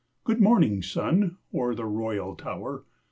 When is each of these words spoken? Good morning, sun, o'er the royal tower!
Good 0.23 0.41
morning, 0.41 0.81
sun, 0.81 1.37
o'er 1.53 1.75
the 1.75 1.85
royal 1.85 2.35
tower! 2.35 2.85